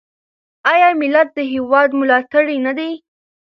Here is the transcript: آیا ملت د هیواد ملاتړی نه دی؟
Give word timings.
آیا 0.71 0.89
ملت 1.01 1.27
د 1.37 1.39
هیواد 1.53 1.89
ملاتړی 1.99 2.57
نه 2.65 2.71
دی؟ 2.77 2.91